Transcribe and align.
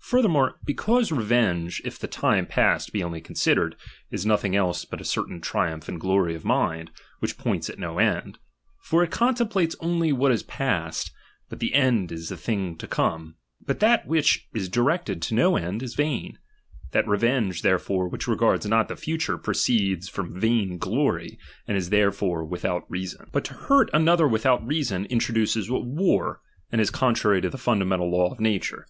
Furthermore, 0.00 0.56
because 0.64 1.12
revenge, 1.12 1.80
if 1.84 1.96
the 1.96 2.08
time 2.08 2.44
past 2.44 2.92
be 2.92 3.04
only 3.04 3.20
considered, 3.20 3.76
is 4.10 4.26
nothing 4.26 4.56
else 4.56 4.84
but 4.84 5.00
a 5.00 5.04
certain 5.04 5.40
triumph 5.40 5.88
and 5.88 6.00
glory 6.00 6.34
of 6.34 6.44
mind, 6.44 6.90
which 7.20 7.38
points 7.38 7.70
at 7.70 7.78
no 7.78 8.00
end; 8.00 8.38
for 8.82 9.04
it 9.04 9.12
contemplates 9.12 9.76
only 9.78 10.12
what 10.12 10.32
is 10.32 10.42
past, 10.42 11.12
but 11.48 11.60
the 11.60 11.72
end 11.72 12.10
is 12.10 12.32
a 12.32 12.36
thing 12.36 12.74
to 12.78 12.88
come; 12.88 13.36
but 13.64 13.78
that 13.78 14.08
which 14.08 14.48
is 14.52 14.68
directed 14.68 15.22
to 15.22 15.36
no 15.36 15.54
end, 15.56 15.84
is 15.84 15.94
vain: 15.94 16.36
that 16.90 17.06
revenge 17.06 17.62
therefore 17.62 18.08
which 18.08 18.26
regards 18.26 18.66
not 18.66 18.88
the 18.88 18.96
future, 18.96 19.38
proceeds 19.38 20.08
from 20.08 20.40
vain 20.40 20.78
glory, 20.78 21.38
and 21.68 21.76
is 21.76 21.90
therefore 21.90 22.44
without 22.44 22.90
reason. 22.90 23.26
Uwofn 23.26 23.26
nguuirt 23.26 23.28
I 23.28 23.30
But 23.30 23.44
to 23.44 23.54
hurt 23.54 23.90
another 23.94 24.26
without 24.26 24.66
reason, 24.66 25.04
introduces 25.04 25.68
a 25.68 25.74
war, 25.78 26.40
and 26.72 26.80
is 26.80 26.90
contrary 26.90 27.40
to 27.42 27.48
the 27.50 27.56
fundamental 27.56 28.10
law 28.10 28.32
of 28.32 28.40
nature. 28.40 28.88